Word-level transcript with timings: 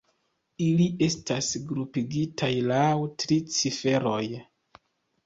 Ili 0.67 0.85
estas 1.07 1.49
grupigitaj 1.71 2.49
laŭ 2.71 2.87
tri 3.25 3.39
ciferoj. 3.59 4.23